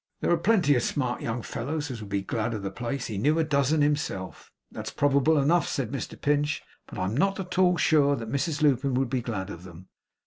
There 0.21 0.31
were 0.31 0.37
plenty 0.37 0.73
of 0.73 0.81
smart 0.81 1.21
young 1.21 1.43
fellows 1.43 1.91
as 1.91 2.01
would 2.01 2.09
be 2.09 2.23
glad 2.23 2.55
of 2.55 2.63
the 2.63 2.71
place. 2.71 3.05
He 3.05 3.19
knew 3.19 3.37
a 3.37 3.43
dozen 3.43 3.81
himself. 3.83 4.51
'That's 4.71 4.89
probable 4.89 5.37
enough,' 5.37 5.67
said 5.67 5.91
Mr 5.91 6.19
Pinch, 6.19 6.63
'but 6.87 6.97
I 6.97 7.03
am 7.05 7.15
not 7.15 7.39
at 7.39 7.59
all 7.59 7.77
sure 7.77 8.15
that 8.15 8.31
Mrs 8.31 8.63
Lupin 8.63 8.95
would 8.95 9.11
be 9.11 9.21
glad 9.21 9.51
of 9.51 9.63
them. 9.63 9.89